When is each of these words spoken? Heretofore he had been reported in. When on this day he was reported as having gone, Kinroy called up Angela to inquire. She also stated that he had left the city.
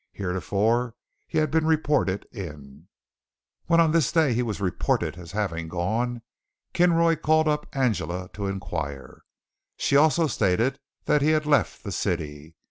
Heretofore 0.13 0.95
he 1.27 1.37
had 1.37 1.51
been 1.51 1.67
reported 1.67 2.25
in. 2.31 2.87
When 3.67 3.79
on 3.79 3.91
this 3.91 4.11
day 4.11 4.33
he 4.33 4.41
was 4.41 4.59
reported 4.59 5.15
as 5.15 5.31
having 5.33 5.67
gone, 5.67 6.23
Kinroy 6.73 7.17
called 7.21 7.47
up 7.47 7.67
Angela 7.71 8.27
to 8.33 8.47
inquire. 8.47 9.21
She 9.77 9.95
also 9.95 10.25
stated 10.25 10.79
that 11.05 11.21
he 11.21 11.29
had 11.29 11.45
left 11.45 11.83
the 11.83 11.91
city. 11.91 12.55